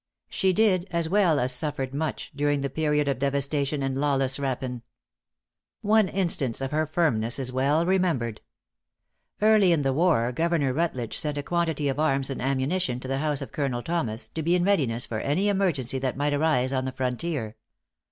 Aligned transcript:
She 0.29 0.51
did, 0.51 0.87
as 0.89 1.07
well 1.09 1.39
as 1.39 1.51
suffered 1.51 1.93
much, 1.93 2.31
during 2.35 2.61
the 2.61 2.71
period 2.71 3.07
of 3.07 3.19
devastation 3.19 3.83
and 3.83 3.95
lawless 3.95 4.39
rapine. 4.39 4.81
One 5.83 6.07
instance 6.07 6.59
of 6.59 6.71
her 6.71 6.87
firmness 6.87 7.37
is 7.37 7.51
well 7.51 7.85
remembered. 7.85 8.41
Early 9.43 9.71
in 9.71 9.83
the 9.83 9.93
war 9.93 10.31
Governor 10.31 10.73
Rutledge 10.73 11.19
sent 11.19 11.37
a 11.37 11.43
quantity 11.43 11.87
of 11.87 11.99
arms 11.99 12.31
and 12.31 12.41
ammunition 12.41 12.99
to 13.01 13.07
the 13.07 13.19
house 13.19 13.43
of 13.43 13.51
Colonel 13.51 13.83
Thomas, 13.83 14.27
to 14.29 14.41
be 14.41 14.55
in 14.55 14.63
readiness 14.63 15.05
for 15.05 15.19
any 15.19 15.49
emergency 15.49 15.99
that 15.99 16.17
might 16.17 16.33
arise 16.33 16.73
on 16.73 16.85
the 16.85 16.91
frontier. 16.91 17.55